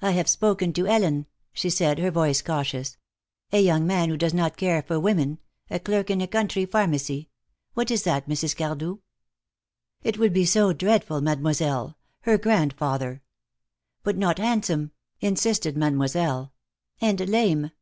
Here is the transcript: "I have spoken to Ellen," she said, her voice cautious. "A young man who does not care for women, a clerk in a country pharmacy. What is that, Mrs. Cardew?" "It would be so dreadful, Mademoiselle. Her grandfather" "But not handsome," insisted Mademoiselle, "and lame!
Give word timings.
"I 0.00 0.12
have 0.12 0.28
spoken 0.28 0.72
to 0.74 0.86
Ellen," 0.86 1.26
she 1.52 1.70
said, 1.70 1.98
her 1.98 2.12
voice 2.12 2.40
cautious. 2.40 2.98
"A 3.50 3.58
young 3.60 3.84
man 3.84 4.08
who 4.08 4.16
does 4.16 4.32
not 4.32 4.56
care 4.56 4.80
for 4.80 5.00
women, 5.00 5.38
a 5.68 5.80
clerk 5.80 6.08
in 6.08 6.20
a 6.20 6.28
country 6.28 6.64
pharmacy. 6.66 7.30
What 7.74 7.90
is 7.90 8.04
that, 8.04 8.28
Mrs. 8.28 8.56
Cardew?" 8.56 8.98
"It 10.04 10.18
would 10.18 10.32
be 10.32 10.44
so 10.46 10.72
dreadful, 10.72 11.20
Mademoiselle. 11.20 11.98
Her 12.20 12.38
grandfather" 12.38 13.22
"But 14.04 14.16
not 14.16 14.38
handsome," 14.38 14.92
insisted 15.20 15.76
Mademoiselle, 15.76 16.52
"and 17.00 17.18
lame! 17.28 17.72